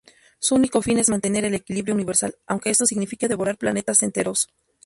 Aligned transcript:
Su 0.39 0.55
único 0.55 0.81
fin 0.81 0.97
es 0.97 1.09
mantener 1.09 1.45
el 1.45 1.53
equilibrio 1.53 1.93
universal, 1.93 2.33
aunque 2.47 2.71
esto 2.71 2.87
signifique 2.87 3.27
devorar 3.27 3.59
planetas 3.59 4.01
enteros. 4.01 4.47